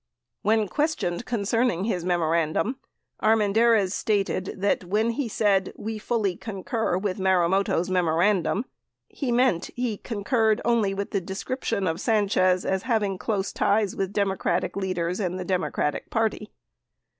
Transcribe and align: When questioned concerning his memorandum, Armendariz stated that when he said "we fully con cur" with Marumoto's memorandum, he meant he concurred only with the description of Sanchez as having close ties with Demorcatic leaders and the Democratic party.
When 0.41 0.67
questioned 0.67 1.27
concerning 1.27 1.83
his 1.83 2.03
memorandum, 2.03 2.79
Armendariz 3.21 3.91
stated 3.93 4.55
that 4.57 4.83
when 4.83 5.11
he 5.11 5.27
said 5.29 5.73
"we 5.75 5.99
fully 5.99 6.35
con 6.35 6.63
cur" 6.63 6.97
with 6.97 7.19
Marumoto's 7.19 7.87
memorandum, 7.87 8.65
he 9.09 9.31
meant 9.31 9.69
he 9.75 9.97
concurred 9.97 10.59
only 10.65 10.95
with 10.95 11.11
the 11.11 11.21
description 11.21 11.85
of 11.85 12.01
Sanchez 12.01 12.65
as 12.65 12.81
having 12.81 13.19
close 13.19 13.53
ties 13.53 13.95
with 13.95 14.11
Demorcatic 14.11 14.75
leaders 14.75 15.19
and 15.19 15.39
the 15.39 15.45
Democratic 15.45 16.09
party. 16.09 16.49